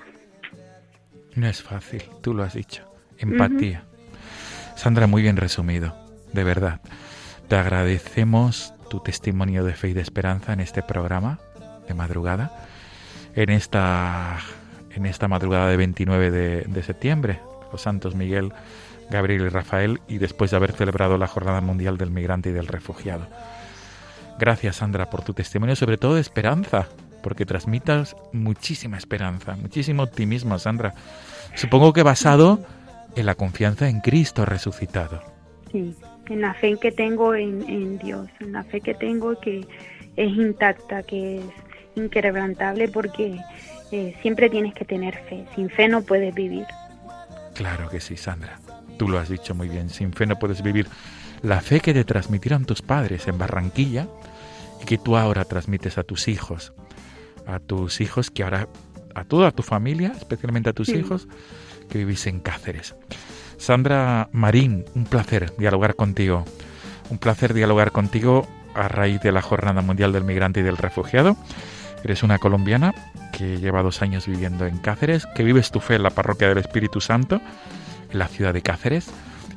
[1.35, 2.85] No es fácil, tú lo has dicho.
[3.17, 3.83] Empatía.
[4.75, 5.95] Sandra, muy bien resumido,
[6.33, 6.81] de verdad.
[7.47, 11.39] Te agradecemos tu testimonio de fe y de esperanza en este programa
[11.87, 12.51] de madrugada,
[13.35, 14.37] en esta,
[14.91, 17.39] en esta madrugada de 29 de, de septiembre,
[17.71, 18.53] los santos Miguel,
[19.09, 22.67] Gabriel y Rafael, y después de haber celebrado la Jornada Mundial del Migrante y del
[22.67, 23.27] Refugiado.
[24.39, 26.87] Gracias, Sandra, por tu testimonio, sobre todo de esperanza,
[27.21, 30.93] porque transmitas muchísima esperanza, muchísimo optimismo, Sandra.
[31.55, 32.59] Supongo que basado
[33.15, 35.21] en la confianza en Cristo resucitado.
[35.71, 35.95] Sí,
[36.29, 39.67] en la fe que tengo en, Dios, en la fe que tengo que
[40.15, 41.45] es intacta, que es
[41.95, 43.39] inquebrantable, porque
[43.91, 45.45] eh, siempre tienes que tener fe.
[45.55, 46.65] Sin fe no puedes vivir.
[47.55, 48.57] Claro que sí, Sandra.
[48.99, 49.89] Tú lo has dicho muy bien.
[49.89, 50.87] Sin fe no puedes vivir.
[51.41, 54.07] La fe que te transmitieron tus padres en Barranquilla
[54.81, 56.73] y que tú ahora transmites a tus hijos,
[57.47, 58.67] a tus hijos que ahora,
[59.15, 61.29] a toda tu familia, especialmente a tus hijos
[61.89, 62.93] que vivís en Cáceres.
[63.57, 66.43] Sandra Marín, un placer dialogar contigo.
[67.09, 68.45] Un placer dialogar contigo
[68.75, 71.37] a raíz de la Jornada Mundial del Migrante y del Refugiado.
[72.03, 72.93] Eres una colombiana
[73.31, 76.57] que lleva dos años viviendo en Cáceres, que vives tu fe en la Parroquia del
[76.57, 77.39] Espíritu Santo,
[78.11, 79.11] en la ciudad de Cáceres,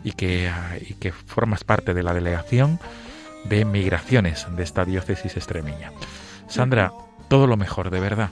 [0.05, 0.50] y que,
[0.80, 2.78] y que formas parte de la delegación
[3.44, 5.92] de migraciones de esta diócesis extremeña.
[6.48, 6.92] Sandra,
[7.28, 8.30] todo lo mejor, de verdad.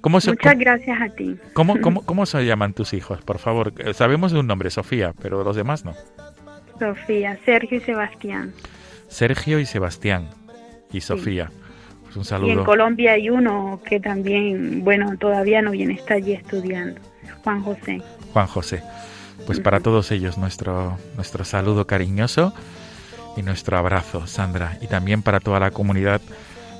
[0.00, 1.36] ¿Cómo se, Muchas gracias a ti.
[1.52, 3.74] ¿cómo, cómo, cómo se llaman tus hijos, por favor?
[3.78, 5.94] Eh, sabemos de un nombre, Sofía, pero los demás no.
[6.78, 8.52] Sofía, Sergio y Sebastián.
[9.08, 10.30] Sergio y Sebastián.
[10.92, 11.50] Y Sofía.
[12.04, 12.48] Pues un saludo.
[12.48, 17.00] Y en Colombia hay uno que también, bueno, todavía no viene, está allí estudiando.
[17.44, 18.02] Juan José.
[18.32, 18.82] Juan José.
[19.46, 22.54] Pues para todos ellos nuestro, nuestro saludo cariñoso
[23.36, 26.20] y nuestro abrazo, Sandra, y también para toda la comunidad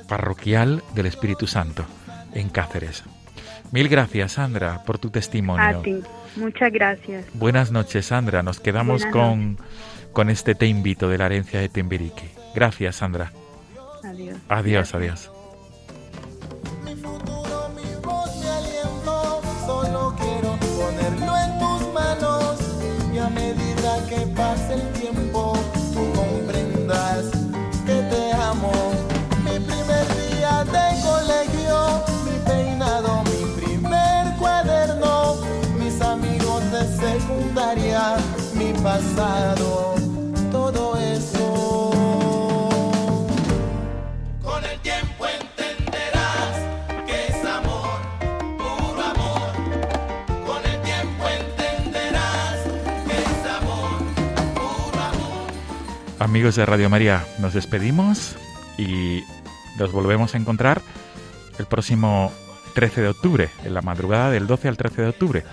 [0.08, 1.84] parroquial del Espíritu Santo
[2.34, 3.04] en Cáceres.
[3.72, 5.80] Mil gracias, Sandra, por tu testimonio.
[5.80, 6.02] A ti,
[6.36, 7.24] muchas gracias.
[7.34, 8.42] Buenas noches, Sandra.
[8.42, 9.58] Nos quedamos con,
[10.12, 12.30] con este Te invito de la herencia de Tembirique.
[12.54, 13.32] Gracias, Sandra.
[14.02, 14.36] Adiós.
[14.48, 15.30] Adiós, adiós.
[56.40, 58.34] Amigos de Radio María, nos despedimos
[58.78, 59.22] y
[59.78, 60.80] nos volvemos a encontrar
[61.58, 62.32] el próximo
[62.74, 65.44] 13 de octubre, en la madrugada del 12 al 13 de octubre,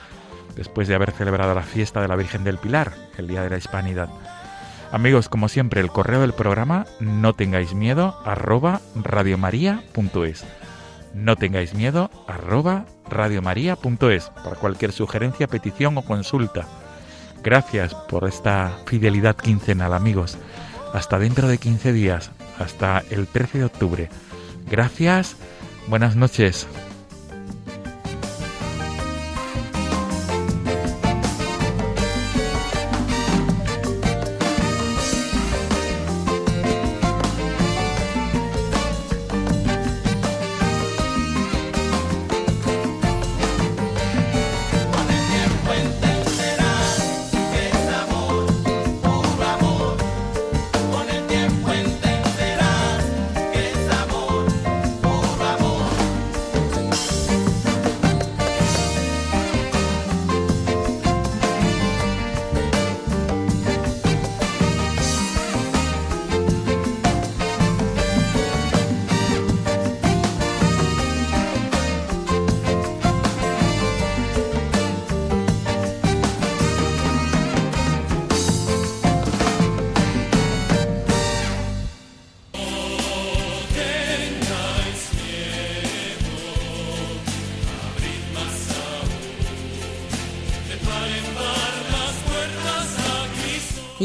[0.55, 3.57] después de haber celebrado la fiesta de la Virgen del Pilar, el Día de la
[3.57, 4.07] Hispanidad.
[4.93, 10.45] Amigos, como siempre, el correo del programa no tengáis miedo arroba radiomaria.es.
[11.13, 16.65] No tengáis miedo arroba radiomaria.es para cualquier sugerencia, petición o consulta.
[17.43, 20.37] Gracias por esta fidelidad quincenal, amigos.
[20.93, 24.09] Hasta dentro de 15 días, hasta el 13 de octubre.
[24.69, 25.35] Gracias,
[25.87, 26.67] buenas noches.